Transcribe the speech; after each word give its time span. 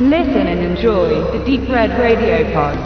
Listen 0.00 0.46
and 0.46 0.60
enjoy 0.60 1.08
the 1.36 1.44
Deep 1.44 1.68
Red 1.68 1.90
Radio 1.98 2.44
Pod. 2.52 2.78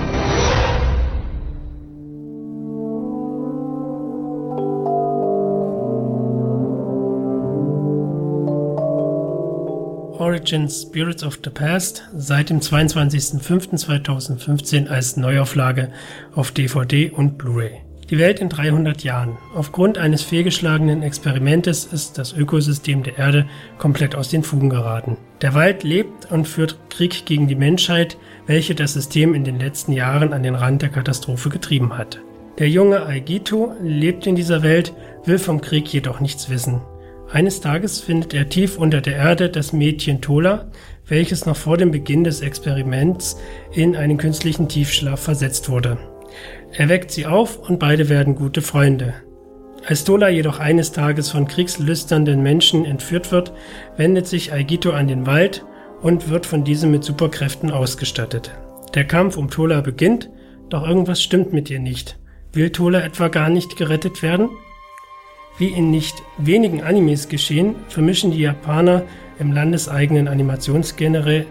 Origins 10.18 10.80
Spirits 10.80 11.22
of 11.22 11.38
the 11.44 11.50
Past 11.50 12.02
seit 12.16 12.48
dem 12.48 12.60
22.05.2015 12.60 14.88
als 14.88 15.18
Neuauflage 15.18 15.92
auf 16.34 16.50
DVD 16.50 17.10
und 17.10 17.36
Blu-ray. 17.36 17.82
Die 18.12 18.18
Welt 18.18 18.40
in 18.40 18.50
300 18.50 19.04
Jahren. 19.04 19.38
Aufgrund 19.54 19.96
eines 19.96 20.20
fehlgeschlagenen 20.20 21.02
Experimentes 21.02 21.86
ist 21.86 22.18
das 22.18 22.34
Ökosystem 22.34 23.02
der 23.02 23.16
Erde 23.16 23.46
komplett 23.78 24.14
aus 24.14 24.28
den 24.28 24.42
Fugen 24.42 24.68
geraten. 24.68 25.16
Der 25.40 25.54
Wald 25.54 25.82
lebt 25.82 26.30
und 26.30 26.46
führt 26.46 26.76
Krieg 26.90 27.24
gegen 27.24 27.48
die 27.48 27.54
Menschheit, 27.54 28.18
welche 28.44 28.74
das 28.74 28.92
System 28.92 29.32
in 29.32 29.44
den 29.44 29.58
letzten 29.58 29.92
Jahren 29.92 30.34
an 30.34 30.42
den 30.42 30.56
Rand 30.56 30.82
der 30.82 30.90
Katastrophe 30.90 31.48
getrieben 31.48 31.96
hat. 31.96 32.20
Der 32.58 32.68
junge 32.68 33.06
Aigito 33.06 33.72
lebt 33.80 34.26
in 34.26 34.36
dieser 34.36 34.62
Welt, 34.62 34.92
will 35.24 35.38
vom 35.38 35.62
Krieg 35.62 35.90
jedoch 35.90 36.20
nichts 36.20 36.50
wissen. 36.50 36.82
Eines 37.32 37.62
Tages 37.62 38.02
findet 38.02 38.34
er 38.34 38.50
tief 38.50 38.76
unter 38.76 39.00
der 39.00 39.16
Erde 39.16 39.48
das 39.48 39.72
Mädchen 39.72 40.20
Tola, 40.20 40.70
welches 41.06 41.46
noch 41.46 41.56
vor 41.56 41.78
dem 41.78 41.92
Beginn 41.92 42.24
des 42.24 42.42
Experiments 42.42 43.38
in 43.72 43.96
einen 43.96 44.18
künstlichen 44.18 44.68
Tiefschlaf 44.68 45.18
versetzt 45.18 45.70
wurde. 45.70 45.96
Er 46.72 46.88
weckt 46.88 47.10
sie 47.10 47.26
auf 47.26 47.58
und 47.68 47.78
beide 47.78 48.08
werden 48.08 48.34
gute 48.34 48.62
Freunde. 48.62 49.14
Als 49.84 50.04
Tola 50.04 50.28
jedoch 50.28 50.60
eines 50.60 50.92
Tages 50.92 51.30
von 51.30 51.48
kriegslüsternden 51.48 52.42
Menschen 52.42 52.84
entführt 52.84 53.32
wird, 53.32 53.52
wendet 53.96 54.26
sich 54.26 54.52
Aigito 54.52 54.90
an 54.92 55.08
den 55.08 55.26
Wald 55.26 55.64
und 56.00 56.30
wird 56.30 56.46
von 56.46 56.64
diesem 56.64 56.90
mit 56.92 57.04
Superkräften 57.04 57.70
ausgestattet. 57.70 58.52
Der 58.94 59.04
Kampf 59.04 59.36
um 59.36 59.50
Tola 59.50 59.80
beginnt, 59.80 60.30
doch 60.68 60.86
irgendwas 60.86 61.22
stimmt 61.22 61.52
mit 61.52 61.68
ihr 61.68 61.80
nicht. 61.80 62.18
Will 62.52 62.70
Tola 62.70 63.00
etwa 63.00 63.28
gar 63.28 63.48
nicht 63.48 63.76
gerettet 63.76 64.22
werden? 64.22 64.50
Wie 65.58 65.68
in 65.68 65.90
nicht 65.90 66.22
wenigen 66.38 66.82
Animes 66.82 67.28
geschehen, 67.28 67.74
vermischen 67.88 68.30
die 68.30 68.40
Japaner 68.40 69.02
im 69.38 69.52
landeseigenen 69.52 70.28
Animationsgenre 70.28 71.46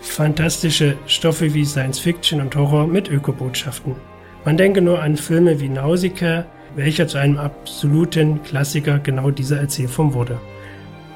fantastische 0.00 0.96
Stoffe 1.06 1.54
wie 1.54 1.64
Science 1.64 1.98
Fiction 1.98 2.40
und 2.40 2.54
Horror 2.56 2.86
mit 2.86 3.10
Ökobotschaften. 3.10 3.96
Man 4.44 4.58
denke 4.58 4.82
nur 4.82 5.00
an 5.02 5.16
Filme 5.16 5.58
wie 5.60 5.70
Nausicaa, 5.70 6.44
welcher 6.76 7.08
zu 7.08 7.16
einem 7.18 7.38
absoluten 7.38 8.42
Klassiker 8.42 8.98
genau 8.98 9.30
dieser 9.30 9.58
Erzählform 9.58 10.12
wurde. 10.12 10.38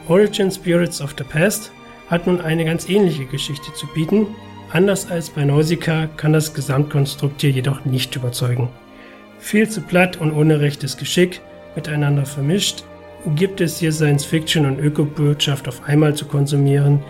Origin 0.09 0.51
Spirits 0.51 1.03
of 1.03 1.15
the 1.19 1.25
Past 1.25 1.71
hat 2.09 2.27
nun 2.27 2.41
eine 2.41 2.65
ganz 2.65 2.89
ähnliche 2.89 3.27
Geschichte 3.27 3.73
zu 3.75 3.87
bieten. 3.89 4.29
Anders 4.73 5.11
als 5.11 5.29
bei 5.29 5.45
Nausicaa 5.45 6.09
kann 6.17 6.33
das 6.33 6.55
Gesamtkonstrukt 6.55 7.43
hier 7.43 7.51
jedoch 7.51 7.85
nicht 7.85 8.17
überzeugen. 8.17 8.71
Viel 9.39 9.69
zu 9.69 9.83
platt 9.83 10.17
und 10.17 10.33
ohne 10.33 10.61
rechtes 10.61 10.97
Geschick 10.97 11.43
miteinander 11.77 12.25
vermischt, 12.25 12.85
gibt 13.37 13.61
es 13.61 13.79
hier 13.79 13.93
Science 13.93 14.25
Fiction 14.25 14.65
und 14.65 14.79
Ökobotschaft 14.79 15.69
auf 15.69 15.87
einmal 15.87 16.15
zu 16.15 16.25
konsumieren, 16.25 17.01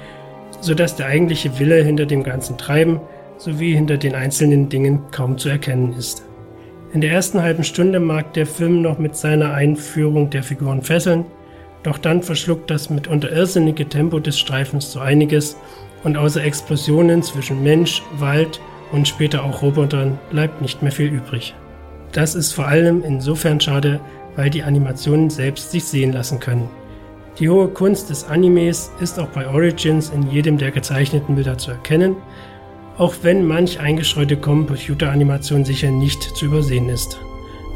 sodass 0.61 0.96
der 0.96 1.06
eigentliche 1.06 1.58
Wille 1.61 1.83
hinter 1.84 2.06
dem 2.06 2.24
ganzen 2.24 2.58
Treiben 2.58 3.00
sowie 3.39 3.75
hinter 3.75 3.97
den 3.97 4.14
einzelnen 4.14 4.69
Dingen 4.69 5.00
kaum 5.11 5.39
zu 5.39 5.48
erkennen 5.48 5.94
ist. 5.94 6.25
In 6.92 7.00
der 7.00 7.12
ersten 7.12 7.42
halben 7.42 7.64
Stunde 7.64 8.00
mag 8.00 8.33
der 8.34 8.47
Film 8.47 8.83
noch 8.83 8.98
mit 8.98 9.17
seiner 9.17 9.53
Einführung 9.53 10.30
der 10.30 10.42
Figuren 10.42 10.83
fesseln, 10.83 11.25
doch 11.83 11.98
dann 11.98 12.22
verschluckt 12.22 12.70
das 12.70 12.91
mitunter 12.91 13.30
irrsinnige 13.30 13.89
Tempo 13.89 14.19
des 14.19 14.39
Streifens 14.39 14.91
so 14.92 15.00
einiges 15.00 15.56
und 16.03 16.17
außer 16.17 16.42
Explosionen 16.42 17.22
zwischen 17.22 17.63
Mensch, 17.63 18.02
Wald 18.18 18.61
und 18.90 19.07
später 19.07 19.45
auch 19.45 19.63
Robotern 19.63 20.18
bleibt 20.30 20.63
nicht 20.63 20.83
mehr 20.83 20.92
viel 20.92 21.13
übrig. 21.13 21.55
Das 22.13 22.34
ist 22.34 22.52
vor 22.52 22.67
allem 22.67 23.02
insofern 23.05 23.61
schade, 23.61 24.01
weil 24.34 24.51
die 24.51 24.63
Animationen 24.63 25.30
selbst 25.30 25.70
sich 25.70 25.84
sehen 25.84 26.13
lassen 26.13 26.40
können. 26.40 26.68
Die 27.39 27.48
hohe 27.48 27.68
Kunst 27.68 28.11
des 28.11 28.24
Animes 28.24 28.90
ist 29.01 29.18
auch 29.20 29.29
bei 29.29 29.46
Origins 29.46 30.11
in 30.11 30.29
jedem 30.30 30.58
der 30.58 30.70
gezeichneten 30.70 31.34
Bilder 31.34 31.58
zu 31.58 31.70
erkennen, 31.70 32.17
auch 32.98 33.14
wenn 33.23 33.47
manch 33.47 33.81
eingeschreute 33.81 34.36
Computeranimation 34.36 35.64
sicher 35.64 35.91
nicht 35.91 36.23
zu 36.23 36.47
übersehen 36.47 36.89
ist. 36.89 37.20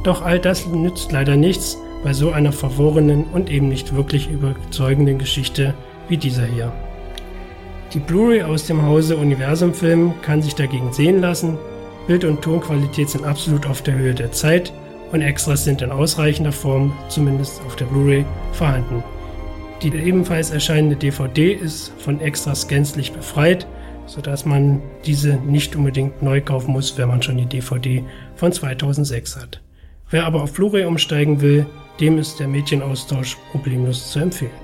Doch 0.02 0.22
all 0.22 0.40
das 0.40 0.66
nützt 0.66 1.12
leider 1.12 1.36
nichts 1.36 1.78
bei 2.02 2.12
so 2.12 2.32
einer 2.32 2.52
verworrenen 2.52 3.24
und 3.32 3.48
eben 3.48 3.68
nicht 3.68 3.94
wirklich 3.94 4.28
überzeugenden 4.28 5.18
Geschichte 5.18 5.74
wie 6.08 6.16
dieser 6.16 6.44
hier. 6.44 6.72
Die 7.94 8.00
Blu-ray 8.00 8.42
aus 8.42 8.66
dem 8.66 8.82
Hause 8.82 9.16
Universum 9.16 9.72
Film 9.72 10.14
kann 10.22 10.42
sich 10.42 10.54
dagegen 10.54 10.92
sehen 10.92 11.20
lassen. 11.20 11.56
Bild- 12.08 12.24
und 12.24 12.42
Tonqualität 12.42 13.08
sind 13.08 13.24
absolut 13.24 13.66
auf 13.66 13.82
der 13.82 13.94
Höhe 13.94 14.14
der 14.14 14.32
Zeit 14.32 14.72
und 15.12 15.20
Extras 15.20 15.62
sind 15.62 15.82
in 15.82 15.92
ausreichender 15.92 16.52
Form, 16.52 16.92
zumindest 17.08 17.60
auf 17.66 17.76
der 17.76 17.84
Blu-ray, 17.84 18.24
vorhanden. 18.52 19.04
Die 19.82 19.94
ebenfalls 19.94 20.50
erscheinende 20.50 20.96
DVD 20.96 21.52
ist 21.52 21.92
von 21.98 22.20
Extras 22.20 22.66
gänzlich 22.66 23.12
befreit, 23.12 23.66
sodass 24.12 24.44
man 24.44 24.82
diese 25.06 25.36
nicht 25.36 25.74
unbedingt 25.74 26.22
neu 26.22 26.42
kaufen 26.42 26.72
muss, 26.72 26.98
wenn 26.98 27.08
man 27.08 27.22
schon 27.22 27.38
die 27.38 27.46
DVD 27.46 28.04
von 28.36 28.52
2006 28.52 29.36
hat. 29.36 29.62
Wer 30.10 30.26
aber 30.26 30.42
auf 30.42 30.52
Blu-ray 30.52 30.84
umsteigen 30.84 31.40
will, 31.40 31.64
dem 31.98 32.18
ist 32.18 32.38
der 32.38 32.48
Mädchenaustausch 32.48 33.38
problemlos 33.50 34.12
zu 34.12 34.18
empfehlen. 34.18 34.61